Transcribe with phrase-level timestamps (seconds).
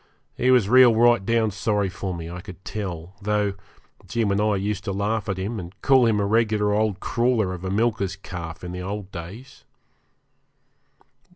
[0.35, 3.53] He was real rightdown sorry for me, I could tell, though
[4.07, 7.53] Jim and I used to laugh at him, and call him a regular old crawler
[7.53, 9.63] of a milker's calf in the old days.